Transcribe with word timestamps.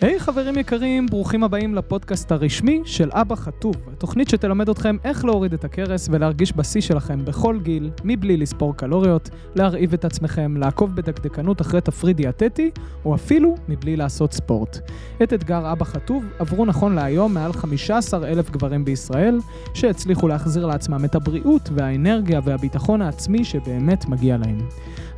היי 0.00 0.16
hey, 0.16 0.18
חברים 0.18 0.58
יקרים, 0.58 1.06
ברוכים 1.06 1.44
הבאים 1.44 1.74
לפודקאסט 1.74 2.32
הרשמי 2.32 2.80
של 2.84 3.10
אבא 3.12 3.34
חטוב, 3.34 3.76
תוכנית 3.98 4.28
שתלמד 4.28 4.68
אתכם 4.68 4.96
איך 5.04 5.24
להוריד 5.24 5.52
את 5.52 5.64
הכרס 5.64 6.08
ולהרגיש 6.10 6.52
בשיא 6.56 6.80
שלכם 6.80 7.24
בכל 7.24 7.58
גיל, 7.62 7.90
מבלי 8.04 8.36
לספור 8.36 8.76
קלוריות, 8.76 9.30
להרעיב 9.54 9.92
את 9.92 10.04
עצמכם, 10.04 10.56
לעקוב 10.56 10.96
בדקדקנות 10.96 11.60
אחרי 11.60 11.80
תפריט 11.80 12.16
דיאטטי, 12.16 12.70
או 13.04 13.14
אפילו 13.14 13.54
מבלי 13.68 13.96
לעשות 13.96 14.32
ספורט. 14.32 14.78
את 15.22 15.32
אתגר 15.32 15.72
אבא 15.72 15.84
חטוב 15.84 16.24
עברו 16.38 16.64
נכון 16.64 16.94
להיום 16.94 17.34
מעל 17.34 17.52
15 17.52 18.28
אלף 18.28 18.50
גברים 18.50 18.84
בישראל, 18.84 19.38
שהצליחו 19.74 20.28
להחזיר 20.28 20.66
לעצמם 20.66 21.04
את 21.04 21.14
הבריאות 21.14 21.70
והאנרגיה 21.72 22.40
והביטחון 22.44 23.02
העצמי 23.02 23.44
שבאמת 23.44 24.08
מגיע 24.08 24.36
להם. 24.36 24.58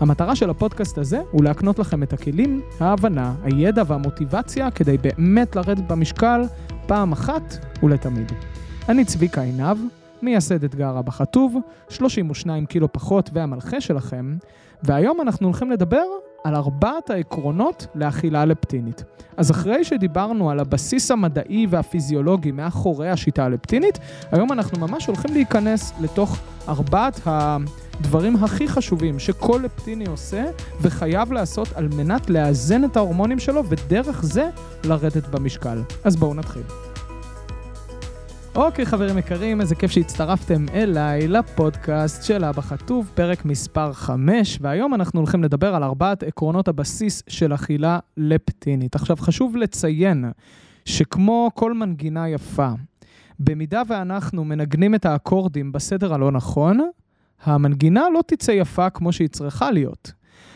המטרה 0.00 0.36
של 0.36 0.50
הפודקאסט 0.50 0.98
הזה 0.98 1.20
הוא 1.30 1.44
להקנות 1.44 1.78
לכם 1.78 2.02
את 2.02 2.12
הכלים, 2.12 2.60
ההבנה, 2.80 3.34
הידע 3.42 3.82
והמוטיבציה 3.86 4.70
כדי 4.70 4.98
באמת 4.98 5.56
לרדת 5.56 5.88
במשקל 5.88 6.40
פעם 6.86 7.12
אחת 7.12 7.66
ולתמיד. 7.82 8.32
אני 8.90 9.04
צביקה 9.04 9.40
עינב, 9.40 9.76
מייסד 10.22 10.64
אתגר 10.64 10.98
אבא 10.98 11.10
חטוב, 11.10 11.56
32 11.88 12.66
קילו 12.66 12.92
פחות 12.92 13.30
והמלכה 13.32 13.80
שלכם, 13.80 14.36
והיום 14.82 15.20
אנחנו 15.20 15.46
הולכים 15.46 15.70
לדבר 15.70 16.02
על 16.44 16.54
ארבעת 16.54 17.10
העקרונות 17.10 17.86
לאכילה 17.94 18.44
לפטינית. 18.44 19.04
אז 19.36 19.50
אחרי 19.50 19.84
שדיברנו 19.84 20.50
על 20.50 20.60
הבסיס 20.60 21.10
המדעי 21.10 21.66
והפיזיולוגי 21.70 22.50
מאחורי 22.50 23.10
השיטה 23.10 23.44
הלפטינית, 23.44 23.98
היום 24.32 24.52
אנחנו 24.52 24.88
ממש 24.88 25.06
הולכים 25.06 25.34
להיכנס 25.34 25.92
לתוך 26.00 26.38
ארבעת 26.68 27.20
הדברים 27.24 28.36
הכי 28.36 28.68
חשובים 28.68 29.18
שכל 29.18 29.60
לפטיני 29.64 30.06
עושה 30.06 30.44
וחייב 30.80 31.32
לעשות 31.32 31.68
על 31.74 31.88
מנת 31.96 32.30
לאזן 32.30 32.84
את 32.84 32.96
ההורמונים 32.96 33.38
שלו 33.38 33.62
ודרך 33.68 34.22
זה 34.22 34.50
לרדת 34.84 35.26
במשקל. 35.26 35.82
אז 36.04 36.16
בואו 36.16 36.34
נתחיל. 36.34 36.89
אוקיי 38.54 38.86
חברים 38.86 39.18
יקרים, 39.18 39.60
איזה 39.60 39.74
כיף 39.74 39.90
שהצטרפתם 39.90 40.66
אליי 40.74 41.28
לפודקאסט 41.28 42.22
של 42.22 42.44
אבא 42.44 42.60
חטוב, 42.62 43.10
פרק 43.14 43.44
מספר 43.44 43.92
5, 43.92 44.58
והיום 44.60 44.94
אנחנו 44.94 45.20
הולכים 45.20 45.44
לדבר 45.44 45.74
על 45.74 45.84
ארבעת 45.84 46.22
עקרונות 46.22 46.68
הבסיס 46.68 47.22
של 47.28 47.54
אכילה 47.54 47.98
לפטינית. 48.16 48.94
עכשיו 48.94 49.16
חשוב 49.16 49.56
לציין 49.56 50.24
שכמו 50.84 51.50
כל 51.54 51.74
מנגינה 51.74 52.28
יפה, 52.28 52.70
במידה 53.38 53.82
ואנחנו 53.88 54.44
מנגנים 54.44 54.94
את 54.94 55.06
האקורדים 55.06 55.72
בסדר 55.72 56.14
הלא 56.14 56.32
נכון, 56.32 56.80
המנגינה 57.42 58.04
לא 58.14 58.20
תצא 58.26 58.52
יפה 58.52 58.90
כמו 58.90 59.12
שהיא 59.12 59.28
צריכה 59.28 59.70
להיות. 59.70 60.12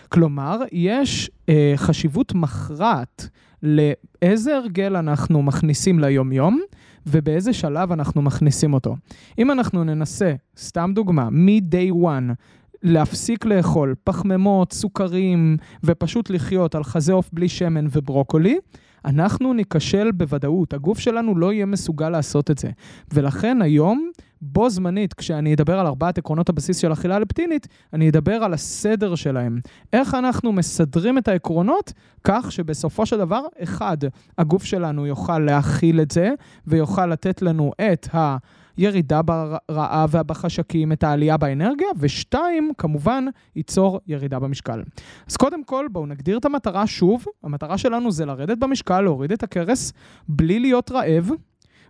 כלומר, 0.08 0.60
יש 0.72 1.30
אה, 1.48 1.72
חשיבות 1.76 2.34
מכרעת 2.34 3.28
לאיזה 3.62 4.56
הרגל 4.56 4.96
אנחנו 4.96 5.42
מכניסים 5.42 6.00
ליום-יום, 6.00 6.60
ובאיזה 7.06 7.52
שלב 7.52 7.92
אנחנו 7.92 8.22
מכניסים 8.22 8.74
אותו. 8.74 8.96
אם 9.38 9.50
אנחנו 9.50 9.84
ננסה, 9.84 10.34
סתם 10.58 10.90
דוגמה, 10.94 11.30
מ-day 11.30 11.92
one, 12.04 12.34
להפסיק 12.82 13.44
לאכול 13.44 13.94
פחמימות, 14.04 14.72
סוכרים, 14.72 15.56
ופשוט 15.84 16.30
לחיות 16.30 16.74
על 16.74 16.84
חזה 16.84 17.12
עוף 17.12 17.30
בלי 17.32 17.48
שמן 17.48 17.86
וברוקולי, 17.92 18.58
אנחנו 19.04 19.52
ניכשל 19.52 20.10
בוודאות, 20.10 20.74
הגוף 20.74 20.98
שלנו 20.98 21.36
לא 21.36 21.52
יהיה 21.52 21.66
מסוגל 21.66 22.08
לעשות 22.10 22.50
את 22.50 22.58
זה. 22.58 22.70
ולכן 23.14 23.62
היום, 23.62 24.10
בו 24.44 24.70
זמנית, 24.70 25.14
כשאני 25.14 25.54
אדבר 25.54 25.78
על 25.78 25.86
ארבעת 25.86 26.18
עקרונות 26.18 26.48
הבסיס 26.48 26.78
של 26.78 26.92
אכילה 26.92 27.18
לפטינית, 27.18 27.68
אני 27.92 28.08
אדבר 28.08 28.34
על 28.34 28.54
הסדר 28.54 29.14
שלהם. 29.14 29.60
איך 29.92 30.14
אנחנו 30.14 30.52
מסדרים 30.52 31.18
את 31.18 31.28
העקרונות 31.28 31.92
כך 32.24 32.52
שבסופו 32.52 33.06
של 33.06 33.18
דבר, 33.18 33.40
אחד, 33.62 33.96
הגוף 34.38 34.64
שלנו 34.64 35.06
יוכל 35.06 35.38
להכיל 35.38 36.00
את 36.00 36.10
זה, 36.10 36.30
ויוכל 36.66 37.06
לתת 37.06 37.42
לנו 37.42 37.72
את 37.92 38.14
ה... 38.14 38.36
ירידה 38.78 39.20
ברעב 39.22 40.10
ובחשקים, 40.12 40.92
את 40.92 41.04
העלייה 41.04 41.36
באנרגיה, 41.36 41.88
ושתיים, 41.98 42.72
כמובן, 42.78 43.24
ייצור 43.56 44.00
ירידה 44.06 44.38
במשקל. 44.38 44.82
אז 45.28 45.36
קודם 45.36 45.64
כל, 45.64 45.86
בואו 45.92 46.06
נגדיר 46.06 46.38
את 46.38 46.44
המטרה 46.44 46.86
שוב. 46.86 47.24
המטרה 47.42 47.78
שלנו 47.78 48.12
זה 48.12 48.26
לרדת 48.26 48.58
במשקל, 48.58 49.00
להוריד 49.00 49.32
את 49.32 49.42
הכרס, 49.42 49.92
בלי 50.28 50.60
להיות 50.60 50.92
רעב. 50.92 51.30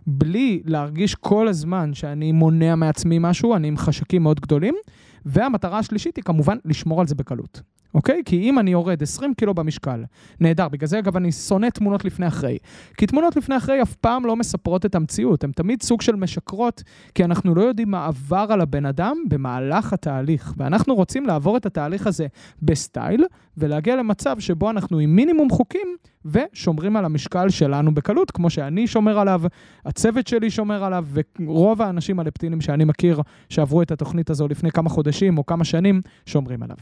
בלי 0.07 0.61
להרגיש 0.65 1.15
כל 1.15 1.47
הזמן 1.47 1.93
שאני 1.93 2.31
מונע 2.31 2.75
מעצמי 2.75 3.17
משהו, 3.19 3.55
אני 3.55 3.67
עם 3.67 3.77
חשקים 3.77 4.23
מאוד 4.23 4.39
גדולים. 4.39 4.75
והמטרה 5.25 5.79
השלישית 5.79 6.15
היא 6.15 6.23
כמובן 6.23 6.57
לשמור 6.65 7.01
על 7.01 7.07
זה 7.07 7.15
בקלות. 7.15 7.61
אוקיי? 7.95 8.21
כי 8.25 8.41
אם 8.41 8.59
אני 8.59 8.71
יורד 8.71 9.03
20 9.03 9.33
קילו 9.33 9.53
במשקל, 9.53 10.03
נהדר, 10.39 10.67
בגלל 10.67 10.87
זה 10.87 10.99
אגב 10.99 11.17
אני 11.17 11.31
שונא 11.31 11.67
תמונות 11.67 12.05
לפני 12.05 12.27
אחרי. 12.27 12.57
כי 12.97 13.07
תמונות 13.07 13.35
לפני 13.35 13.57
אחרי 13.57 13.81
אף 13.81 13.95
פעם 13.95 14.25
לא 14.25 14.35
מספרות 14.35 14.85
את 14.85 14.95
המציאות, 14.95 15.43
הן 15.43 15.51
תמיד 15.51 15.83
סוג 15.83 16.01
של 16.01 16.15
משקרות, 16.15 16.83
כי 17.15 17.23
אנחנו 17.23 17.55
לא 17.55 17.61
יודעים 17.61 17.91
מה 17.91 18.05
עבר 18.05 18.45
על 18.49 18.61
הבן 18.61 18.85
אדם 18.85 19.17
במהלך 19.27 19.93
התהליך. 19.93 20.53
ואנחנו 20.57 20.95
רוצים 20.95 21.25
לעבור 21.25 21.57
את 21.57 21.65
התהליך 21.65 22.07
הזה 22.07 22.27
בסטייל, 22.61 23.25
ולהגיע 23.57 23.95
למצב 23.95 24.39
שבו 24.39 24.69
אנחנו 24.69 24.99
עם 24.99 25.15
מינימום 25.15 25.49
חוקים, 25.49 25.87
ושומרים 26.25 26.95
על 26.95 27.05
המשקל 27.05 27.49
שלנו 27.49 27.93
בקלות, 27.93 28.31
כמו 28.31 28.49
שאני 28.49 28.87
שומר 28.87 29.19
עליו, 29.19 29.41
הצוות 29.85 30.27
שלי 30.27 30.49
שומר 30.49 30.83
עליו, 30.83 31.05
ורוב 31.13 31.81
האנשים 31.81 32.19
הלפטינים 32.19 32.61
שאני 32.61 32.83
מכיר 32.83 33.21
שעברו 33.49 33.81
את 33.81 33.91
התוכנית 33.91 34.29
הזו 34.29 34.47
לפני 34.47 34.71
כמה 34.71 34.89
חודשים 34.89 35.37
או 35.37 35.45
כמה 35.45 35.63
שנים, 35.63 36.01
שומרים 36.25 36.63
עליו. 36.63 36.77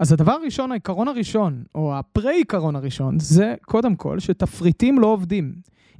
אז 0.00 0.12
הדבר 0.12 0.32
הראשון, 0.32 0.70
העיקרון 0.70 1.08
הראשון, 1.08 1.64
או 1.74 1.98
הפרה-עיקרון 1.98 2.76
הראשון, 2.76 3.18
זה 3.18 3.54
קודם 3.62 3.96
כל 3.96 4.18
שתפריטים 4.18 4.98
לא 4.98 5.06
עובדים. 5.06 5.52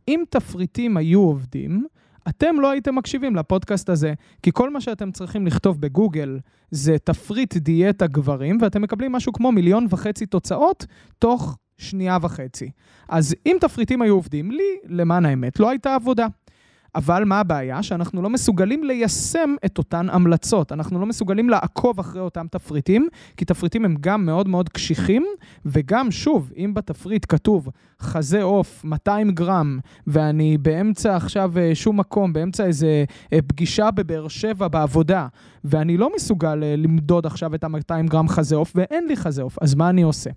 אם 0.09 0.23
תפריטים 0.31 0.97
היו 0.97 1.21
עובדים, 1.21 1.87
אתם 2.29 2.61
לא 2.61 2.71
הייתם 2.71 2.95
מקשיבים 2.95 3.37
לפודקאסט 3.37 3.89
הזה, 3.89 4.15
כי 4.43 4.51
כל 4.53 4.71
מה 4.71 4.81
שאתם 4.81 5.13
צריכים 5.13 5.47
לכתוב 5.47 5.81
בגוגל 5.81 6.39
זה 6.71 6.97
תפריט 7.05 7.57
דיאטה 7.57 8.07
גברים, 8.07 8.59
ואתם 8.61 8.83
מקבלים 8.83 9.13
משהו 9.13 9.33
כמו 9.33 9.53
מיליון 9.53 9.87
וחצי 9.91 10.27
תוצאות 10.27 10.87
תוך 11.19 11.57
שנייה 11.79 12.19
וחצי. 12.23 12.71
אז 13.09 13.35
אם 13.47 13.57
תפריטים 13.61 14.03
היו 14.03 14.15
עובדים, 14.15 14.51
לי, 14.51 14.77
למען 14.89 15.27
האמת, 15.27 15.61
לא 15.61 15.71
הייתה 15.71 15.95
עבודה. 15.95 16.27
אבל 16.95 17.25
מה 17.25 17.41
הבעיה? 17.41 17.83
שאנחנו 17.83 18.23
לא 18.23 18.31
מסוגלים 18.31 18.85
ליישם 18.85 19.55
את 19.65 19.79
אותן 19.79 20.07
המלצות. 20.11 20.73
אנחנו 20.73 21.01
לא 21.01 21.07
מסוגלים 21.07 21.51
לעקוב 21.51 21.99
אחרי 21.99 22.21
אותם 22.21 22.47
תפריטים, 22.51 23.09
כי 23.37 23.45
תפריטים 23.45 23.85
הם 23.85 23.97
גם 24.01 24.27
מאוד 24.27 24.49
מאוד 24.49 24.69
קשיחים, 24.69 25.27
וגם, 25.67 26.11
שוב, 26.11 26.53
אם 26.57 26.75
בתפריט 26.75 27.27
כתוב 27.29 27.69
חזה 28.01 28.43
עוף 28.43 28.85
200 28.85 29.31
גרם, 29.31 29.79
ואני 30.07 30.59
באמצע 30.59 31.17
עכשיו 31.17 31.59
אה, 31.59 31.75
שום 31.75 32.01
מקום, 32.01 32.33
באמצע 32.33 32.67
איזה 32.67 33.05
אה, 33.33 33.39
פגישה 33.47 33.91
בבאר 33.91 34.29
שבע 34.29 34.69
בעבודה, 34.69 35.27
ואני 35.65 35.97
לא 35.97 36.11
מסוגל 36.17 36.63
אה, 36.63 36.75
למדוד 36.77 37.27
עכשיו 37.27 37.55
את 37.55 37.65
ה-200 37.65 38.09
גרם 38.09 38.29
חזה 38.29 38.57
עוף, 38.57 38.73
ואין 38.75 39.07
לי 39.07 39.17
חזה 39.17 39.43
עוף, 39.43 39.59
אז 39.61 39.75
מה 39.75 39.91
אני 39.91 40.03
עושה? 40.03 40.31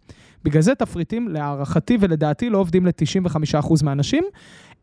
בגלל 0.43 0.61
זה 0.61 0.75
תפריטים, 0.75 1.27
להערכתי 1.27 1.97
ולדעתי, 1.99 2.49
לא 2.49 2.57
עובדים 2.57 2.85
ל-95% 2.85 3.83
מהאנשים. 3.83 4.23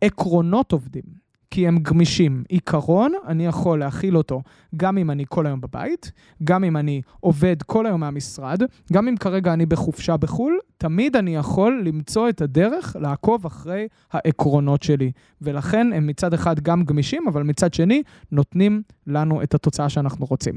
עקרונות 0.00 0.72
עובדים. 0.72 1.22
כי 1.52 1.68
הם 1.68 1.78
גמישים. 1.78 2.44
עיקרון, 2.48 3.12
אני 3.26 3.46
יכול 3.46 3.78
להכיל 3.78 4.16
אותו 4.16 4.42
גם 4.76 4.98
אם 4.98 5.10
אני 5.10 5.24
כל 5.28 5.46
היום 5.46 5.60
בבית, 5.60 6.12
גם 6.44 6.64
אם 6.64 6.76
אני 6.76 7.02
עובד 7.20 7.62
כל 7.66 7.86
היום 7.86 8.00
מהמשרד, 8.00 8.62
גם 8.92 9.08
אם 9.08 9.16
כרגע 9.16 9.52
אני 9.52 9.66
בחופשה 9.66 10.16
בחו"ל, 10.16 10.58
תמיד 10.78 11.16
אני 11.16 11.36
יכול 11.36 11.82
למצוא 11.86 12.28
את 12.28 12.41
הדרך 12.41 12.96
לעקוב 13.00 13.46
אחרי 13.46 13.88
העקרונות 14.12 14.82
שלי. 14.82 15.12
ולכן 15.42 15.92
הם 15.92 16.06
מצד 16.06 16.34
אחד 16.34 16.60
גם 16.60 16.84
גמישים, 16.84 17.28
אבל 17.28 17.42
מצד 17.42 17.74
שני 17.74 18.02
נותנים 18.32 18.82
לנו 19.06 19.42
את 19.42 19.54
התוצאה 19.54 19.88
שאנחנו 19.88 20.26
רוצים. 20.26 20.54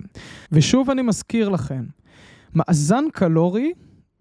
ושוב 0.52 0.90
אני 0.90 1.02
מזכיר 1.02 1.50
לכם, 1.50 1.84
מאזן 2.56 3.04
קלורי 3.14 3.74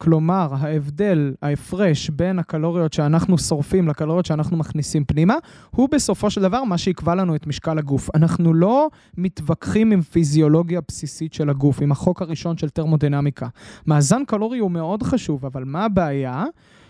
כלומר, 0.04 0.48
ההבדל, 0.60 1.34
ההפרש 1.42 2.10
בין 2.10 2.38
הקלוריות 2.38 2.92
שאנחנו 2.92 3.38
שורפים 3.38 3.88
לקלוריות 3.88 4.26
שאנחנו 4.26 4.56
מכניסים 4.56 5.04
פנימה, 5.04 5.34
הוא 5.70 5.88
בסופו 5.92 6.30
של 6.30 6.42
דבר 6.42 6.64
מה 6.64 6.78
שיקבע 6.78 7.14
לנו 7.14 7.34
את 7.34 7.46
משקל 7.46 7.78
הגוף. 7.78 8.10
אנחנו 8.14 8.54
לא 8.54 8.88
מתווכחים 9.18 9.92
עם 9.92 10.02
פיזיולוגיה 10.02 10.80
בסיסית 10.88 11.34
של 11.34 11.50
הגוף, 11.50 11.82
עם 11.82 11.92
החוק 11.92 12.22
הראשון 12.22 12.56
של 12.56 12.68
טרמודינמיקה. 12.68 13.46
מאזן 13.86 14.24
קלורי 14.26 14.58
הוא 14.58 14.70
מאוד 14.70 15.02
חשוב, 15.02 15.46
אבל 15.46 15.64
מה 15.64 15.84
הבעיה? 15.84 16.44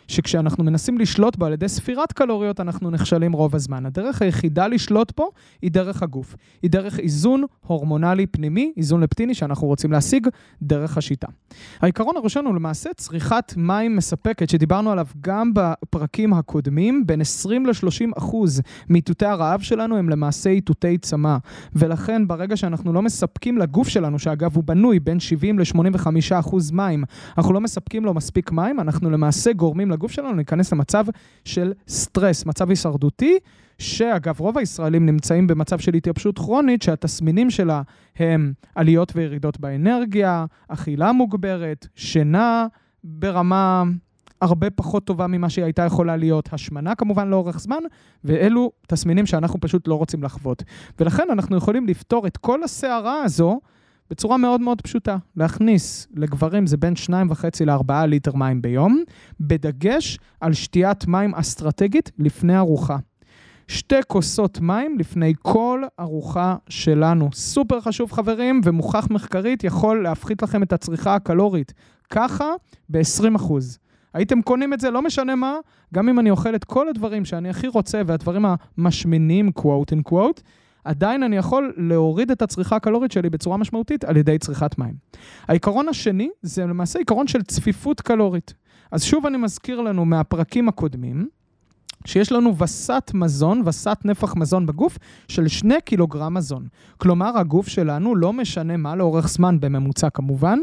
שכשאנחנו 0.08 0.64
מנסים 0.64 0.98
לשלוט 0.98 1.36
בו 1.36 1.46
על 1.46 1.52
ידי 1.52 1.68
ספירת 1.68 2.12
קלוריות, 2.12 2.60
אנחנו 2.60 2.90
נכשלים 2.90 3.32
רוב 3.32 3.54
הזמן. 3.54 3.86
הדרך 3.86 4.22
היחידה 4.22 4.66
לשלוט 4.66 5.10
פה 5.10 5.28
היא 5.62 5.70
דרך 5.70 6.02
הגוף. 6.02 6.36
היא 6.62 6.70
דרך 6.70 6.98
איזון 6.98 7.44
הורמונלי 7.66 8.26
פנימי, 8.26 8.72
איזון 8.76 9.00
לפטיני 9.00 9.34
שאנחנו 9.34 9.66
רוצים 9.66 9.92
להשיג 9.92 10.28
דרך 10.62 10.98
השיטה. 10.98 11.26
העיקרון 11.80 12.16
הראשון 12.16 12.46
הוא 12.46 12.54
למעשה 12.54 12.90
צריכת 12.96 13.52
מים 13.56 13.96
מספקת, 13.96 14.48
שדיברנו 14.48 14.90
עליו 14.90 15.06
גם 15.20 15.52
בפרקים 15.54 16.32
הקודמים, 16.32 17.06
בין 17.06 17.20
20 17.20 17.66
ל-30 17.66 18.18
אחוז 18.18 18.60
מאיתותי 18.88 19.26
הרעב 19.26 19.60
שלנו 19.60 19.96
הם 19.96 20.08
למעשה 20.08 20.50
איתותי 20.50 20.98
צמא. 20.98 21.36
ולכן 21.74 22.26
ברגע 22.26 22.56
שאנחנו 22.56 22.92
לא 22.92 23.02
מספקים 23.02 23.58
לגוף 23.58 23.88
שלנו, 23.88 24.18
שאגב 24.18 24.56
הוא 24.56 24.64
בנוי 24.64 25.00
בין 25.00 25.20
70 25.20 25.58
ל-85 25.58 26.06
אחוז 26.32 26.70
מים, 26.70 27.04
אנחנו 27.38 27.52
לא 27.52 27.60
מספקים 27.60 28.04
לו 28.04 28.14
מספיק 28.14 28.52
מים, 28.52 28.80
אנחנו 28.80 29.10
למעשה 29.10 29.52
גורמים 29.52 29.90
לגוף 29.94 30.12
שלנו 30.12 30.34
להיכנס 30.34 30.72
למצב 30.72 31.04
של 31.44 31.72
סטרס, 31.88 32.46
מצב 32.46 32.70
הישרדותי, 32.70 33.38
שאגב, 33.78 34.40
רוב 34.40 34.58
הישראלים 34.58 35.06
נמצאים 35.06 35.46
במצב 35.46 35.78
של 35.78 35.94
התייבשות 35.94 36.38
כרונית, 36.38 36.82
שהתסמינים 36.82 37.50
שלה 37.50 37.82
הם 38.16 38.52
עליות 38.74 39.12
וירידות 39.16 39.60
באנרגיה, 39.60 40.44
אכילה 40.68 41.12
מוגברת, 41.12 41.86
שינה 41.94 42.66
ברמה 43.04 43.84
הרבה 44.40 44.70
פחות 44.70 45.04
טובה 45.04 45.26
ממה 45.26 45.50
שהיא 45.50 45.64
הייתה 45.64 45.82
יכולה 45.82 46.16
להיות, 46.16 46.48
השמנה 46.52 46.94
כמובן 46.94 47.28
לאורך 47.28 47.60
זמן, 47.60 47.82
ואלו 48.24 48.72
תסמינים 48.86 49.26
שאנחנו 49.26 49.60
פשוט 49.60 49.88
לא 49.88 49.94
רוצים 49.94 50.22
לחוות. 50.22 50.62
ולכן 51.00 51.28
אנחנו 51.32 51.56
יכולים 51.56 51.86
לפתור 51.86 52.26
את 52.26 52.36
כל 52.36 52.62
הסערה 52.62 53.22
הזו 53.22 53.60
בצורה 54.10 54.36
מאוד 54.36 54.60
מאוד 54.60 54.80
פשוטה. 54.80 55.16
להכניס 55.36 56.08
לגברים 56.16 56.66
זה 56.66 56.76
בין 56.76 56.94
2.5 57.06 57.44
ל-4 57.66 58.06
ליטר 58.06 58.34
מים 58.36 58.62
ביום, 58.62 59.02
בדגש 59.40 60.18
על 60.40 60.52
שתיית 60.52 61.06
מים 61.06 61.34
אסטרטגית 61.34 62.10
לפני 62.18 62.58
ארוחה. 62.58 62.96
שתי 63.68 63.94
כוסות 64.08 64.60
מים 64.60 64.98
לפני 64.98 65.32
כל 65.42 65.82
ארוחה 66.00 66.56
שלנו. 66.68 67.28
סופר 67.32 67.80
חשוב 67.80 68.12
חברים, 68.12 68.60
ומוכח 68.64 69.06
מחקרית 69.10 69.64
יכול 69.64 70.02
להפחית 70.02 70.42
לכם 70.42 70.62
את 70.62 70.72
הצריכה 70.72 71.14
הקלורית. 71.14 71.72
ככה 72.10 72.50
ב-20%. 72.88 73.52
הייתם 74.14 74.42
קונים 74.42 74.72
את 74.72 74.80
זה, 74.80 74.90
לא 74.90 75.02
משנה 75.02 75.34
מה, 75.34 75.56
גם 75.94 76.08
אם 76.08 76.18
אני 76.18 76.30
אוכל 76.30 76.54
את 76.54 76.64
כל 76.64 76.88
הדברים 76.88 77.24
שאני 77.24 77.48
הכי 77.48 77.68
רוצה 77.68 78.02
והדברים 78.06 78.44
המשמינים, 78.78 79.50
quote 79.58 79.94
and 79.94 80.10
quote, 80.12 80.40
עדיין 80.84 81.22
אני 81.22 81.36
יכול 81.36 81.72
להוריד 81.76 82.30
את 82.30 82.42
הצריכה 82.42 82.76
הקלורית 82.76 83.12
שלי 83.12 83.30
בצורה 83.30 83.56
משמעותית 83.56 84.04
על 84.04 84.16
ידי 84.16 84.38
צריכת 84.38 84.78
מים. 84.78 84.94
העיקרון 85.48 85.88
השני 85.88 86.28
זה 86.42 86.66
למעשה 86.66 86.98
עיקרון 86.98 87.26
של 87.26 87.42
צפיפות 87.42 88.00
קלורית. 88.00 88.54
אז 88.90 89.02
שוב 89.04 89.26
אני 89.26 89.36
מזכיר 89.36 89.80
לנו 89.80 90.04
מהפרקים 90.04 90.68
הקודמים, 90.68 91.28
שיש 92.06 92.32
לנו 92.32 92.58
וסת 92.58 93.10
מזון, 93.14 93.62
וסת 93.64 93.98
נפח 94.04 94.36
מזון 94.36 94.66
בגוף 94.66 94.98
של 95.28 95.48
2 95.48 95.80
קילוגרם 95.84 96.34
מזון. 96.34 96.66
כלומר, 96.96 97.38
הגוף 97.38 97.68
שלנו, 97.68 98.16
לא 98.16 98.32
משנה 98.32 98.76
מה 98.76 98.96
לאורך 98.96 99.28
זמן, 99.28 99.60
בממוצע 99.60 100.10
כמובן, 100.10 100.58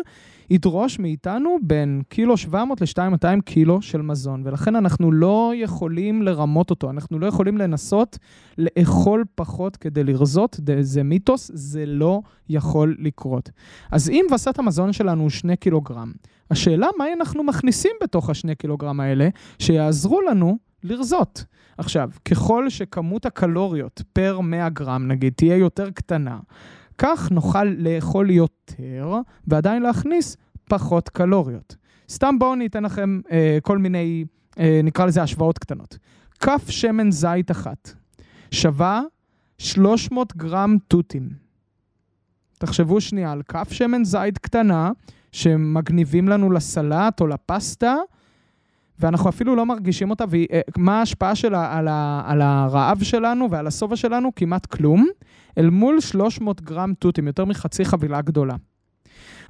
ידרוש 0.49 0.99
מאיתנו 0.99 1.57
בין 1.61 2.01
קילו 2.09 2.37
700 2.37 2.81
ל-200 2.81 3.41
קילו 3.45 3.81
של 3.81 4.01
מזון, 4.01 4.41
ולכן 4.45 4.75
אנחנו 4.75 5.11
לא 5.11 5.51
יכולים 5.55 6.21
לרמות 6.21 6.69
אותו, 6.69 6.89
אנחנו 6.89 7.19
לא 7.19 7.25
יכולים 7.25 7.57
לנסות 7.57 8.17
לאכול 8.57 9.23
פחות 9.35 9.77
כדי 9.77 10.03
לרזות, 10.03 10.59
זה 10.81 11.03
מיתוס, 11.03 11.51
זה 11.53 11.85
לא 11.85 12.21
יכול 12.49 12.95
לקרות. 12.99 13.49
אז 13.91 14.09
אם 14.09 14.25
וסת 14.33 14.59
המזון 14.59 14.93
שלנו 14.93 15.21
הוא 15.21 15.29
2 15.29 15.55
קילוגרם, 15.55 16.11
השאלה 16.51 16.87
מה 16.97 17.05
אנחנו 17.17 17.43
מכניסים 17.43 17.91
בתוך 18.03 18.29
ה-2 18.29 18.55
קילוגרם 18.57 18.99
האלה, 18.99 19.29
שיעזרו 19.59 20.21
לנו 20.21 20.57
לרזות. 20.83 21.45
עכשיו, 21.77 22.09
ככל 22.25 22.69
שכמות 22.69 23.25
הקלוריות 23.25 24.01
פר 24.13 24.39
100 24.39 24.69
גרם, 24.69 25.07
נגיד, 25.07 25.33
תהיה 25.33 25.57
יותר 25.57 25.89
קטנה, 25.89 26.39
כך 26.97 27.31
נוכל 27.31 27.63
לאכול 27.63 28.29
יותר 28.29 29.15
ועדיין 29.47 29.81
להכניס 29.83 30.37
פחות 30.69 31.09
קלוריות. 31.09 31.75
סתם 32.09 32.39
בואו 32.39 32.55
ניתן 32.55 32.83
לכם 32.83 33.21
אה, 33.31 33.57
כל 33.63 33.77
מיני, 33.77 34.25
אה, 34.59 34.81
נקרא 34.83 35.05
לזה 35.05 35.21
השוואות 35.21 35.57
קטנות. 35.57 35.97
כף 36.39 36.69
שמן 36.69 37.11
זית 37.11 37.51
אחת 37.51 37.91
שווה 38.51 39.01
300 39.57 40.37
גרם 40.37 40.77
תותים. 40.87 41.29
תחשבו 42.59 43.01
שנייה 43.01 43.31
על 43.31 43.41
כף 43.47 43.71
שמן 43.71 44.03
זית 44.03 44.37
קטנה 44.37 44.91
שמגניבים 45.31 46.29
לנו 46.29 46.51
לסלט 46.51 47.21
או 47.21 47.27
לפסטה, 47.27 47.95
ואנחנו 49.01 49.29
אפילו 49.29 49.55
לא 49.55 49.65
מרגישים 49.65 50.09
אותה, 50.09 50.23
ומה 50.77 50.99
ההשפעה 50.99 51.35
שלה 51.35 51.77
על, 51.77 51.87
ה, 51.87 52.21
על 52.25 52.41
הרעב 52.41 53.03
שלנו 53.03 53.51
ועל 53.51 53.67
השובע 53.67 53.95
שלנו? 53.95 54.31
כמעט 54.35 54.65
כלום, 54.65 55.07
אל 55.57 55.69
מול 55.69 55.99
300 55.99 56.61
גרם 56.61 56.93
תותים, 56.99 57.27
יותר 57.27 57.45
מחצי 57.45 57.85
חבילה 57.85 58.21
גדולה. 58.21 58.55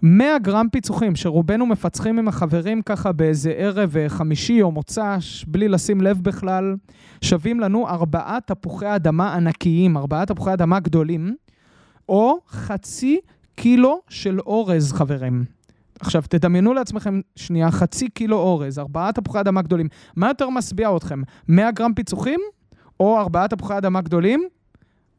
100 0.04 0.40
גרם 0.40 0.68
פיצוחים, 0.72 1.16
שרובנו 1.16 1.66
מפצחים 1.66 2.20
עם 2.20 2.28
החברים 2.28 2.82
ככה 2.82 3.12
באיזה 3.12 3.52
ערב 3.52 3.98
אה, 3.98 4.10
חמישי 4.10 4.62
או 4.62 4.72
מוצ"ש, 4.72 5.46
בלי 5.48 5.68
לשים 5.68 6.02
לב 6.02 6.22
בכלל, 6.22 6.76
שווים 7.22 7.60
לנו 7.60 7.88
ארבעה 7.88 8.38
תפוחי 8.46 8.96
אדמה 8.96 9.34
ענקיים, 9.34 9.98
ארבעה 9.98 10.26
תפוחי 10.26 10.54
אדמה 10.54 10.80
גדולים, 10.80 11.36
או 12.10 12.40
חצי 12.50 13.20
קילו 13.56 14.02
של 14.10 14.40
אורז, 14.40 14.94
חברים. 14.94 15.46
עכשיו, 16.02 16.24
תדמיינו 16.30 16.74
לעצמכם 16.74 17.22
שנייה, 17.36 17.72
חצי 17.72 18.10
קילו 18.10 18.38
אורז, 18.38 18.80
ארבעה 18.80 19.12
תפוחי 19.12 19.40
אדמה 19.40 19.62
גדולים. 19.62 19.88
מה 20.16 20.28
יותר 20.28 20.50
משביע 20.50 20.96
אתכם? 20.98 21.22
100 21.48 21.72
גרם 21.72 21.94
פיצוחים, 21.94 22.40
או 23.00 23.20
ארבעה 23.20 23.48
תפוחי 23.48 23.78
אדמה 23.78 24.02
גדולים, 24.02 24.44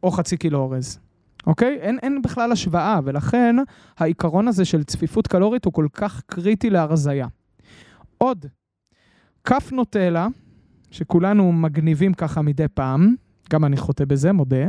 או 0.02 0.11
חצי 0.11 0.37
קילו 0.37 0.58
אורז. 0.58 0.99
אוקיי? 1.46 1.79
אין, 1.81 1.99
אין 2.02 2.23
בכלל 2.23 2.52
השוואה, 2.52 3.00
ולכן 3.05 3.56
העיקרון 3.99 4.49
הזה 4.49 4.64
של 4.64 4.84
צפיפות 4.84 5.26
קלורית 5.26 5.64
הוא 5.64 5.73
כל 5.73 5.87
כך 5.93 6.23
קריטי 6.26 6.70
להרזייה. 6.70 7.26
עוד, 8.19 8.46
כף 9.44 9.73
נוטלה, 9.73 10.29
שכולנו 10.90 11.52
מגניבים 11.52 12.14
ככה 12.14 12.43
מדי 12.43 12.69
פעם, 12.75 13.14
גם 13.50 13.64
אני 13.64 13.76
חוטא 13.76 14.05
בזה, 14.05 14.32
מודה, 14.32 14.67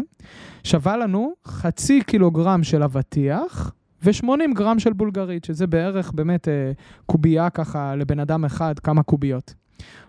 שווה 0.63 0.98
לנו 0.98 1.33
חצי 1.45 2.01
קילוגרם 2.01 2.63
של 2.63 2.83
אבטיח, 2.83 3.74
ו-80 4.04 4.54
גרם 4.54 4.80
של 4.80 4.94
בולגרית, 4.94 5.46
שזה 5.46 5.68
בערך 5.68 6.12
באמת 6.12 6.48
אה, 6.48 6.72
קובייה 7.06 7.50
ככה 7.50 7.96
לבן 7.96 8.20
אדם 8.20 8.46
אחד, 8.46 8.80
כמה 8.80 9.04
קוביות. 9.04 9.54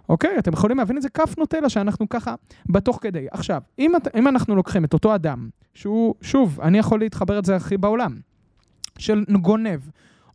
אוקיי? 0.08 0.38
אתם 0.38 0.52
יכולים 0.52 0.78
להבין 0.78 0.96
את 0.96 1.02
זה 1.02 1.08
כף 1.08 1.34
נוטלה 1.38 1.68
שאנחנו 1.68 2.08
ככה 2.08 2.34
בתוך 2.68 2.98
כדי. 3.00 3.26
עכשיו, 3.30 3.62
אם, 3.78 3.92
אם 4.18 4.28
אנחנו 4.28 4.56
לוקחים 4.56 4.84
את 4.84 4.92
אותו 4.92 5.14
אדם, 5.14 5.48
שהוא, 5.74 6.14
שוב, 6.22 6.60
אני 6.60 6.78
יכול 6.78 7.00
להתחבר 7.00 7.38
את 7.38 7.44
זה 7.44 7.56
הכי 7.56 7.76
בעולם, 7.76 8.16
של 8.98 9.24
גונב, 9.40 9.80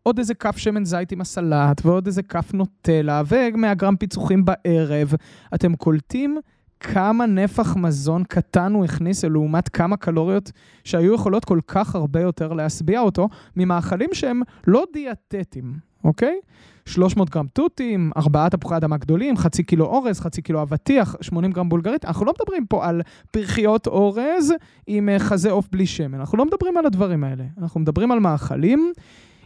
עוד 0.03 0.17
איזה 0.17 0.33
כף 0.33 0.57
שמן 0.57 0.85
זית 0.85 1.11
עם 1.11 1.21
הסלט, 1.21 1.85
ועוד 1.85 2.05
איזה 2.05 2.23
כף 2.23 2.53
נוטלה, 2.53 3.21
ו-100 3.25 3.73
גרם 3.73 3.95
פיצוחים 3.95 4.45
בערב, 4.45 5.13
אתם 5.53 5.75
קולטים 5.75 6.37
כמה 6.79 7.25
נפח 7.25 7.75
מזון 7.75 8.23
קטן 8.23 8.73
הוא 8.73 8.85
הכניס 8.85 9.23
לעומת 9.23 9.69
כמה 9.69 9.97
קלוריות 9.97 10.51
שהיו 10.83 11.13
יכולות 11.13 11.45
כל 11.45 11.59
כך 11.67 11.95
הרבה 11.95 12.21
יותר 12.21 12.53
להשביע 12.53 12.99
אותו 12.99 13.29
ממאכלים 13.55 14.09
שהם 14.13 14.41
לא 14.67 14.83
דיאטטיים, 14.93 15.73
אוקיי? 16.03 16.39
300 16.85 17.29
גרם 17.29 17.47
תותים, 17.47 18.11
ארבעה 18.17 18.49
תפוחי 18.49 18.77
אדמה 18.77 18.97
גדולים, 18.97 19.37
חצי 19.37 19.63
קילו 19.63 19.85
אורז, 19.85 20.19
חצי 20.19 20.41
קילו 20.41 20.61
אבטיח, 20.61 21.15
80 21.21 21.51
גרם 21.51 21.69
בולגרית. 21.69 22.05
אנחנו 22.05 22.25
לא 22.25 22.33
מדברים 22.39 22.65
פה 22.65 22.87
על 22.87 23.01
פרחיות 23.31 23.87
אורז 23.87 24.53
עם 24.87 25.09
אה, 25.09 25.19
חזה 25.19 25.51
עוף 25.51 25.67
בלי 25.71 25.85
שמן. 25.85 26.19
אנחנו 26.19 26.37
לא 26.37 26.45
מדברים 26.45 26.77
על 26.77 26.85
הדברים 26.85 27.23
האלה. 27.23 27.43
אנחנו 27.57 27.79
מדברים 27.79 28.11
על 28.11 28.19
מאכלים 28.19 28.91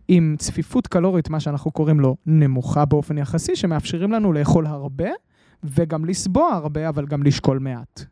עם 0.08 0.36
צפיפות 0.40 0.88
קלורית, 0.88 1.30
מה 1.30 1.40
שאנחנו 1.40 1.72
קוראים 1.72 2.00
לו 2.00 2.16
נמוכה 2.25 2.86
באופן 2.86 3.18
יחסי, 3.18 3.56
שמאפשרים 3.56 4.12
לנו 4.12 4.34
לאכול 4.34 4.66
הרבה. 4.66 5.10
וגם 5.63 6.05
לסבוע 6.05 6.53
הרבה, 6.53 6.89
אבל 6.89 7.05
גם 7.05 7.24
לשקול 7.24 7.60
מעט. 7.60 8.05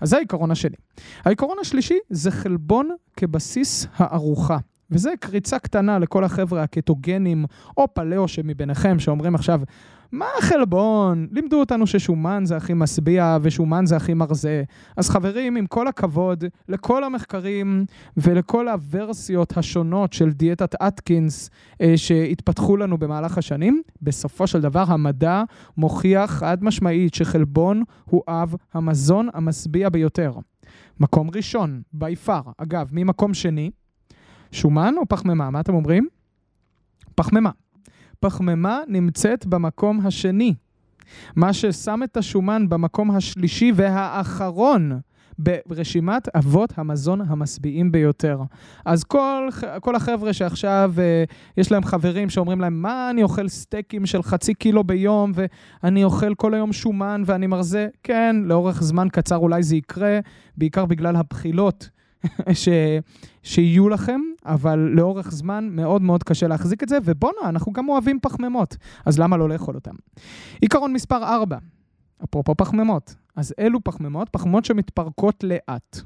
אז 0.00 0.10
זה 0.10 0.16
העיקרון 0.16 0.50
השני. 0.50 0.76
העיקרון 1.24 1.56
השלישי 1.60 1.98
זה 2.10 2.30
חלבון 2.30 2.90
כבסיס 3.16 3.86
הארוחה. 3.94 4.58
וזה 4.90 5.10
קריצה 5.20 5.58
קטנה 5.58 5.98
לכל 5.98 6.24
החבר'ה 6.24 6.62
הקטוגנים 6.62 7.44
או 7.76 7.94
פלאו 7.94 8.28
שמביניכם 8.28 8.98
שאומרים 8.98 9.34
עכשיו, 9.34 9.60
מה 10.14 10.26
החלבון? 10.38 11.26
לימדו 11.32 11.60
אותנו 11.60 11.86
ששומן 11.86 12.42
זה 12.46 12.56
הכי 12.56 12.72
משביע 12.74 13.38
ושומן 13.42 13.86
זה 13.86 13.96
הכי 13.96 14.14
מרזה. 14.14 14.62
אז 14.96 15.10
חברים, 15.10 15.56
עם 15.56 15.66
כל 15.66 15.88
הכבוד 15.88 16.44
לכל 16.68 17.04
המחקרים 17.04 17.84
ולכל 18.16 18.68
הוורסיות 18.68 19.56
השונות 19.56 20.12
של 20.12 20.30
דיאטת 20.30 20.74
אטקינס 20.74 21.50
אה, 21.80 21.92
שהתפתחו 21.96 22.76
לנו 22.76 22.98
במהלך 22.98 23.38
השנים, 23.38 23.82
בסופו 24.02 24.46
של 24.46 24.60
דבר 24.60 24.84
המדע 24.88 25.42
מוכיח 25.76 26.30
חד 26.30 26.64
משמעית 26.64 27.14
שחלבון 27.14 27.82
הוא 28.04 28.22
אב 28.28 28.54
המזון 28.74 29.28
המשביע 29.34 29.88
ביותר. 29.88 30.32
מקום 31.00 31.30
ראשון, 31.34 31.82
by 31.94 32.28
far. 32.28 32.50
אגב, 32.58 32.88
ממקום 32.92 33.34
שני, 33.34 33.70
שומן 34.52 34.94
או 34.96 35.08
פחמימה? 35.08 35.50
מה 35.50 35.60
אתם 35.60 35.74
אומרים? 35.74 36.08
פחמימה. 37.14 37.50
פחמימה 38.20 38.80
נמצאת 38.88 39.46
במקום 39.46 40.06
השני. 40.06 40.54
מה 41.36 41.52
ששם 41.52 42.00
את 42.04 42.16
השומן 42.16 42.68
במקום 42.68 43.10
השלישי 43.10 43.72
והאחרון 43.74 45.00
ברשימת 45.38 46.28
אבות 46.36 46.72
המזון 46.78 47.20
המשביעים 47.20 47.92
ביותר. 47.92 48.40
אז 48.84 49.04
כל, 49.04 49.48
כל 49.80 49.94
החבר'ה 49.94 50.32
שעכשיו 50.32 50.92
uh, 50.96 51.32
יש 51.56 51.72
להם 51.72 51.84
חברים 51.84 52.30
שאומרים 52.30 52.60
להם, 52.60 52.82
מה 52.82 53.10
אני 53.10 53.22
אוכל 53.22 53.48
סטייקים 53.48 54.06
של 54.06 54.22
חצי 54.22 54.54
קילו 54.54 54.84
ביום 54.84 55.32
ואני 55.34 56.04
אוכל 56.04 56.34
כל 56.34 56.54
היום 56.54 56.72
שומן 56.72 57.22
ואני 57.26 57.46
מרזה, 57.46 57.88
כן, 58.02 58.36
לאורך 58.44 58.82
זמן 58.82 59.08
קצר 59.12 59.36
אולי 59.36 59.62
זה 59.62 59.76
יקרה, 59.76 60.18
בעיקר 60.56 60.84
בגלל 60.84 61.16
הבחילות 61.16 61.88
ש... 62.52 62.68
שיהיו 63.42 63.88
לכם, 63.88 64.20
אבל 64.44 64.78
לאורך 64.78 65.30
זמן 65.30 65.68
מאוד 65.72 66.02
מאוד 66.02 66.22
קשה 66.22 66.46
להחזיק 66.48 66.82
את 66.82 66.88
זה, 66.88 66.98
ובואנה, 67.04 67.48
אנחנו 67.48 67.72
גם 67.72 67.88
אוהבים 67.88 68.18
פחמימות, 68.22 68.76
אז 69.06 69.18
למה 69.18 69.36
לא 69.36 69.48
לאכול 69.48 69.74
אותם? 69.74 69.94
עיקרון 70.60 70.92
מספר 70.92 71.24
4, 71.24 71.58
אפרופו 72.24 72.54
פחמימות, 72.54 73.14
אז 73.36 73.54
אלו 73.58 73.84
פחמימות, 73.84 74.28
פחמימות 74.28 74.64
שמתפרקות 74.64 75.44
לאט. 75.44 76.00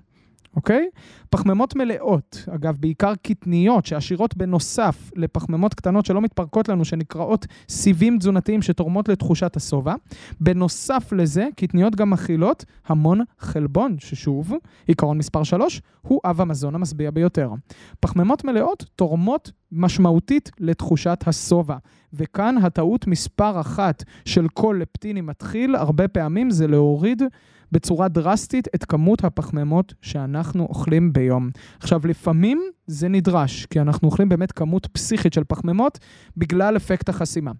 אוקיי? 0.58 0.88
פחמימות 1.30 1.76
מלאות, 1.76 2.44
אגב, 2.54 2.76
בעיקר 2.80 3.12
קטניות, 3.22 3.86
שעשירות 3.86 4.36
בנוסף 4.36 5.10
לפחמימות 5.16 5.74
קטנות 5.74 6.06
שלא 6.06 6.20
מתפרקות 6.20 6.68
לנו, 6.68 6.84
שנקראות 6.84 7.46
סיבים 7.68 8.18
תזונתיים 8.18 8.62
שתורמות 8.62 9.08
לתחושת 9.08 9.56
השובע. 9.56 9.94
בנוסף 10.40 11.12
לזה, 11.12 11.48
קטניות 11.56 11.96
גם 11.96 12.10
מכילות 12.10 12.64
המון 12.86 13.20
חלבון, 13.38 13.96
ששוב, 13.98 14.52
עיקרון 14.86 15.18
מספר 15.18 15.42
3, 15.42 15.82
הוא 16.02 16.20
אב 16.24 16.40
המזון 16.40 16.74
המשביע 16.74 17.10
ביותר. 17.10 17.50
פחמימות 18.00 18.44
מלאות 18.44 18.84
תורמות 18.96 19.52
משמעותית 19.72 20.50
לתחושת 20.60 21.24
השובע. 21.26 21.76
וכאן 22.12 22.56
הטעות 22.62 23.06
מספר 23.06 23.60
אחת 23.60 24.04
של 24.24 24.48
כל 24.54 24.78
לפטיני 24.80 25.20
מתחיל, 25.20 25.76
הרבה 25.76 26.08
פעמים 26.08 26.50
זה 26.50 26.66
להוריד 26.66 27.22
בצורה 27.72 28.08
דרסטית 28.08 28.68
את 28.74 28.84
כמות 28.84 29.24
הפחמימות 29.24 29.94
שאנחנו 30.02 30.64
אוכלים 30.64 31.12
ביום. 31.12 31.50
עכשיו, 31.80 32.00
לפעמים 32.06 32.62
זה 32.86 33.08
נדרש, 33.08 33.66
כי 33.66 33.80
אנחנו 33.80 34.08
אוכלים 34.08 34.28
באמת 34.28 34.52
כמות 34.52 34.86
פסיכית 34.86 35.32
של 35.32 35.44
פחמימות 35.44 35.98
בגלל 36.36 36.76
אפקט 36.76 37.08
החסימה. 37.08 37.52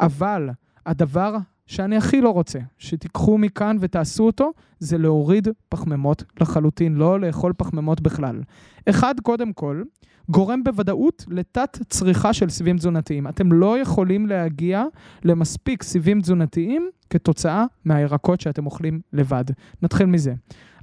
אבל 0.00 0.50
הדבר 0.86 1.36
שאני 1.72 1.96
הכי 1.96 2.20
לא 2.20 2.30
רוצה, 2.30 2.58
שתיקחו 2.78 3.38
מכאן 3.38 3.76
ותעשו 3.80 4.26
אותו, 4.26 4.52
זה 4.78 4.98
להוריד 4.98 5.48
פחמימות 5.68 6.24
לחלוטין, 6.40 6.94
לא 6.94 7.20
לאכול 7.20 7.52
פחמימות 7.56 8.00
בכלל. 8.00 8.42
אחד, 8.88 9.14
קודם 9.22 9.52
כל, 9.52 9.82
גורם 10.28 10.64
בוודאות 10.64 11.24
לתת 11.28 11.78
צריכה 11.88 12.32
של 12.32 12.50
סיבים 12.50 12.76
תזונתיים. 12.76 13.28
אתם 13.28 13.52
לא 13.52 13.78
יכולים 13.78 14.26
להגיע 14.26 14.84
למספיק 15.24 15.82
סיבים 15.82 16.20
תזונתיים 16.20 16.90
כתוצאה 17.10 17.64
מהירקות 17.84 18.40
שאתם 18.40 18.66
אוכלים 18.66 19.00
לבד. 19.12 19.44
נתחיל 19.82 20.06
מזה. 20.06 20.34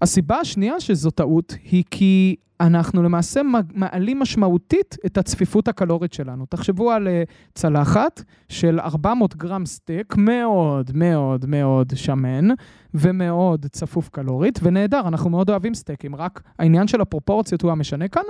הסיבה 0.02 0.40
השנייה 0.40 0.80
שזו 0.80 1.12
טעות 1.12 1.56
היא 1.72 1.84
כי 1.92 2.36
אנחנו 2.62 3.04
למעשה 3.04 3.42
מעלים 3.74 4.20
משמעותית 4.20 4.98
את 5.06 5.18
הצפיפות 5.18 5.68
הקלורית 5.68 6.14
שלנו. 6.14 6.46
תחשבו 6.46 6.92
על 6.92 7.08
אה, 7.08 7.24
צלחת 7.54 8.24
של 8.50 8.80
400 8.80 9.36
גרם 9.36 9.66
סטייק, 9.66 10.16
מאוד 10.18 10.92
מאוד 10.94 11.46
מאוד 11.46 11.94
שמן 11.96 12.48
ומאוד 12.94 13.66
צפוף 13.66 14.10
קלורית, 14.10 14.60
ונהדר, 14.64 15.02
אנחנו 15.08 15.30
מאוד 15.30 15.50
אוהבים 15.50 15.74
סטייקים, 15.74 16.16
רק 16.16 16.42
העניין 16.60 16.88
של 16.88 17.02
הפרופורציות 17.02 17.62
הוא 17.62 17.72
המשנה 17.72 18.08
כאן, 18.08 18.24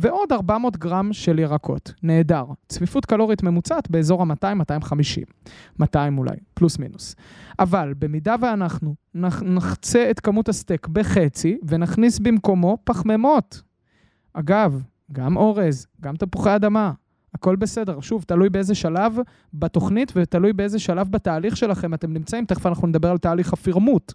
ועוד 0.00 0.32
400 0.32 0.76
גרם 0.76 1.12
של 1.12 1.38
ירקות. 1.38 1.92
נהדר. 2.02 2.44
צפיפות 2.68 3.06
קלורית 3.06 3.42
ממוצעת 3.42 3.90
באזור 3.90 4.22
ה-200-250. 4.22 5.50
200 5.78 6.18
אולי, 6.18 6.36
פלוס 6.54 6.78
מינוס. 6.78 7.16
אבל 7.58 7.94
במידה 7.98 8.34
ואנחנו 8.40 8.94
נחצה 9.42 10.10
את 10.10 10.20
כמות 10.20 10.48
הסטייק 10.48 10.86
בחצי 10.86 11.58
ונכניס 11.68 12.18
במקומו 12.18 12.78
פחמימות, 12.84 13.62
אגב, 14.32 14.82
גם 15.12 15.36
אורז, 15.36 15.86
גם 16.00 16.16
תפוחי 16.16 16.56
אדמה, 16.56 16.92
הכל 17.34 17.56
בסדר. 17.56 18.00
שוב, 18.00 18.22
תלוי 18.22 18.50
באיזה 18.50 18.74
שלב 18.74 19.18
בתוכנית 19.54 20.12
ותלוי 20.16 20.52
באיזה 20.52 20.78
שלב 20.78 21.10
בתהליך 21.10 21.56
שלכם 21.56 21.94
אתם 21.94 22.12
נמצאים. 22.12 22.44
תכף 22.44 22.66
אנחנו 22.66 22.86
נדבר 22.88 23.10
על 23.10 23.18
תהליך 23.18 23.52
הפירמוט. 23.52 24.12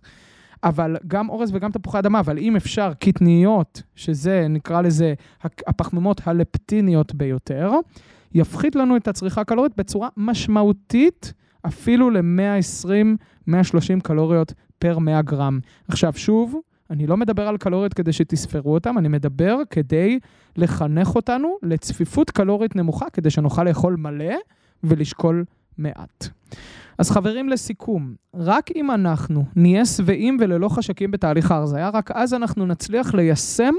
אבל 0.63 0.97
גם 1.07 1.29
אורז 1.29 1.51
וגם 1.53 1.71
תפוחי 1.71 1.99
אדמה, 1.99 2.19
אבל 2.19 2.37
אם 2.37 2.55
אפשר, 2.55 2.91
קטניות, 2.99 3.81
שזה, 3.95 4.47
נקרא 4.49 4.81
לזה, 4.81 5.13
הפחמימות 5.43 6.21
הלפטיניות 6.25 7.15
ביותר, 7.15 7.71
יפחית 8.33 8.75
לנו 8.75 8.97
את 8.97 9.07
הצריכה 9.07 9.41
הקלורית 9.41 9.71
בצורה 9.77 10.09
משמעותית, 10.17 11.33
אפילו 11.67 12.09
ל-120-130 12.09 14.01
קלוריות 14.03 14.53
פר 14.79 14.99
100 14.99 15.21
גרם. 15.21 15.59
עכשיו, 15.87 16.13
שוב, 16.15 16.55
אני 16.89 17.07
לא 17.07 17.17
מדבר 17.17 17.47
על 17.47 17.57
קלוריות 17.57 17.93
כדי 17.93 18.13
שתספרו 18.13 18.73
אותן, 18.73 18.97
אני 18.97 19.07
מדבר 19.07 19.57
כדי 19.69 20.19
לחנך 20.57 21.15
אותנו 21.15 21.57
לצפיפות 21.63 22.31
קלורית 22.31 22.75
נמוכה, 22.75 23.09
כדי 23.09 23.29
שנוכל 23.29 23.63
לאכול 23.63 23.95
מלא 23.95 24.35
ולשקול 24.83 25.45
מעט. 25.77 26.29
אז 26.97 27.11
חברים, 27.11 27.49
לסיכום, 27.49 28.15
רק 28.33 28.69
אם 28.75 28.91
אנחנו 28.91 29.45
נהיה 29.55 29.85
שבעים 29.85 30.37
וללא 30.39 30.69
חשקים 30.69 31.11
בתהליך 31.11 31.51
ההרזיה, 31.51 31.89
רק 31.89 32.11
אז 32.11 32.33
אנחנו 32.33 32.65
נצליח 32.65 33.13
ליישם 33.13 33.73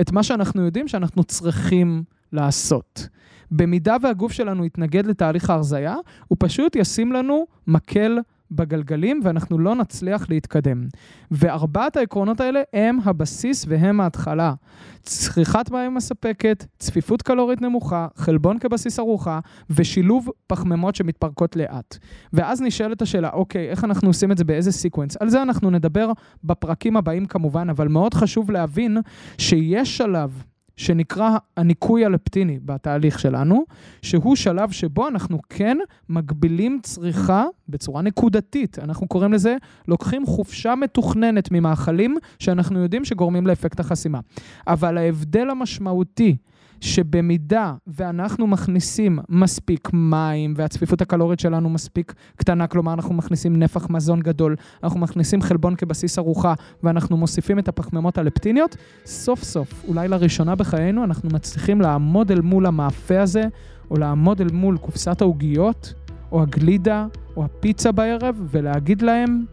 את 0.00 0.12
מה 0.12 0.22
שאנחנו 0.22 0.64
יודעים 0.64 0.88
שאנחנו 0.88 1.24
צריכים 1.24 2.02
לעשות. 2.32 3.08
במידה 3.50 3.96
והגוף 4.02 4.32
שלנו 4.32 4.64
יתנגד 4.64 5.06
לתהליך 5.06 5.50
ההרזיה, 5.50 5.96
הוא 6.28 6.36
פשוט 6.40 6.76
ישים 6.76 7.12
לנו 7.12 7.46
מקל 7.66 8.18
בגלגלים 8.56 9.20
ואנחנו 9.24 9.58
לא 9.58 9.74
נצליח 9.74 10.30
להתקדם. 10.30 10.86
וארבעת 11.30 11.96
העקרונות 11.96 12.40
האלה 12.40 12.60
הם 12.72 12.98
הבסיס 13.04 13.64
והם 13.68 14.00
ההתחלה. 14.00 14.54
צריכת 15.02 15.70
מים 15.70 15.94
מספקת, 15.94 16.64
צפיפות 16.78 17.22
קלורית 17.22 17.60
נמוכה, 17.62 18.06
חלבון 18.16 18.58
כבסיס 18.58 18.98
ארוחה 18.98 19.40
ושילוב 19.70 20.28
פחמימות 20.46 20.94
שמתפרקות 20.94 21.56
לאט. 21.56 21.98
ואז 22.32 22.62
נשאלת 22.62 23.02
השאלה, 23.02 23.30
אוקיי, 23.32 23.68
איך 23.68 23.84
אנחנו 23.84 24.08
עושים 24.08 24.32
את 24.32 24.38
זה 24.38 24.44
באיזה 24.44 24.72
sequence? 24.72 25.16
על 25.16 25.28
זה 25.28 25.42
אנחנו 25.42 25.70
נדבר 25.70 26.12
בפרקים 26.44 26.96
הבאים 26.96 27.26
כמובן, 27.26 27.70
אבל 27.70 27.88
מאוד 27.88 28.14
חשוב 28.14 28.50
להבין 28.50 28.98
שיש 29.38 29.96
שלב 29.96 30.42
שנקרא 30.76 31.36
הניקוי 31.56 32.04
הלפטיני 32.04 32.58
בתהליך 32.64 33.18
שלנו, 33.18 33.64
שהוא 34.02 34.36
שלב 34.36 34.70
שבו 34.70 35.08
אנחנו 35.08 35.38
כן 35.48 35.78
מגבילים 36.08 36.80
צריכה 36.82 37.44
בצורה 37.68 38.02
נקודתית. 38.02 38.78
אנחנו 38.78 39.08
קוראים 39.08 39.32
לזה, 39.32 39.56
לוקחים 39.88 40.26
חופשה 40.26 40.74
מתוכננת 40.74 41.48
ממאכלים 41.50 42.16
שאנחנו 42.38 42.78
יודעים 42.78 43.04
שגורמים 43.04 43.46
לאפקט 43.46 43.80
החסימה. 43.80 44.20
אבל 44.66 44.98
ההבדל 44.98 45.50
המשמעותי 45.50 46.36
שבמידה 46.82 47.74
ואנחנו 47.86 48.46
מכניסים 48.46 49.18
מספיק 49.28 49.88
מים 49.92 50.54
והצפיפות 50.56 51.02
הקלורית 51.02 51.40
שלנו 51.40 51.70
מספיק 51.70 52.14
קטנה, 52.36 52.66
כלומר 52.66 52.92
אנחנו 52.92 53.14
מכניסים 53.14 53.56
נפח 53.56 53.90
מזון 53.90 54.20
גדול, 54.20 54.56
אנחנו 54.82 55.00
מכניסים 55.00 55.42
חלבון 55.42 55.76
כבסיס 55.76 56.18
ארוחה 56.18 56.54
ואנחנו 56.82 57.16
מוסיפים 57.16 57.58
את 57.58 57.68
הפחמימות 57.68 58.18
הלפטיניות, 58.18 58.76
סוף 59.04 59.42
סוף, 59.42 59.84
אולי 59.88 60.08
לראשונה 60.08 60.54
בחיינו, 60.62 61.04
אנחנו 61.04 61.28
מצליחים 61.32 61.80
לעמוד 61.80 62.32
אל 62.32 62.40
מול 62.40 62.66
המאפה 62.66 63.20
הזה, 63.20 63.42
או 63.90 63.96
לעמוד 63.96 64.40
אל 64.40 64.48
מול 64.52 64.78
קופסת 64.78 65.20
העוגיות, 65.20 65.94
או 66.32 66.42
הגלידה, 66.42 67.06
או 67.36 67.44
הפיצה 67.44 67.92
בערב, 67.92 68.36
ולהגיד 68.50 69.02
להם, 69.02 69.44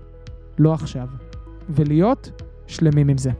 לא 0.59 0.73
עכשיו. 0.73 1.07
ולהיות 1.69 2.41
שלמים 2.67 3.09
עם 3.09 3.17
זה. 3.17 3.31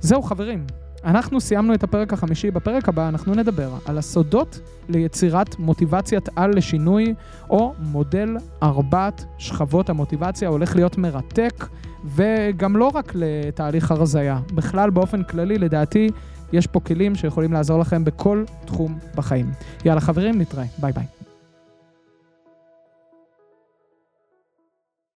זהו 0.00 0.22
חברים, 0.22 0.66
אנחנו 1.04 1.40
סיימנו 1.40 1.74
את 1.74 1.82
הפרק 1.84 2.12
החמישי, 2.12 2.50
בפרק 2.50 2.88
הבא 2.88 3.08
אנחנו 3.08 3.34
נדבר 3.34 3.70
על 3.86 3.98
הסודות 3.98 4.60
ליצירת 4.88 5.58
מוטיבציית 5.58 6.28
על 6.36 6.56
לשינוי, 6.56 7.14
או 7.50 7.74
מודל 7.78 8.36
ארבעת 8.62 9.24
שכבות 9.38 9.90
המוטיבציה, 9.90 10.48
הולך 10.48 10.76
להיות 10.76 10.98
מרתק, 10.98 11.66
וגם 12.04 12.76
לא 12.76 12.90
רק 12.94 13.12
לתהליך 13.14 13.90
הרזייה, 13.90 14.38
בכלל 14.54 14.90
באופן 14.90 15.22
כללי 15.22 15.58
לדעתי 15.58 16.10
יש 16.52 16.66
פה 16.66 16.80
כלים 16.80 17.14
שיכולים 17.14 17.52
לעזור 17.52 17.80
לכם 17.80 18.04
בכל 18.04 18.44
תחום 18.64 18.98
בחיים. 19.14 19.50
יאללה 19.84 20.00
חברים, 20.00 20.40
נתראה, 20.40 20.64
ביי 20.78 20.92
ביי. 20.92 21.15